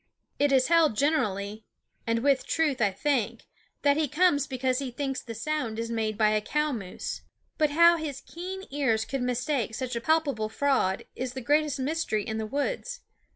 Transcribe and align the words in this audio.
It 0.39 0.51
is 0.51 0.69
held 0.69 0.97
generally 0.97 1.63
and 2.07 2.23
with 2.23 2.47
truth, 2.47 2.81
I 2.81 2.89
think 2.89 3.43
that 3.83 3.97
he 3.97 4.07
comes 4.07 4.47
because 4.47 4.79
he 4.79 4.89
thinks 4.89 5.21
the 5.21 5.35
sound 5.35 5.77
is 5.77 5.91
made 5.91 6.17
by 6.17 6.31
a 6.31 6.41
cow 6.41 6.71
moose. 6.71 7.21
But 7.59 7.69
how 7.69 7.97
his 7.97 8.21
keen 8.21 8.63
ears 8.71 9.05
could 9.05 9.21
mistake 9.21 9.75
such 9.75 9.95
a 9.95 10.01
palpable 10.01 10.49
fraud 10.49 11.05
is 11.15 11.33
the 11.33 11.41
greatest 11.41 11.79
mystery 11.79 12.23
in 12.23 12.39
the 12.39 12.47
woods. 12.47 13.01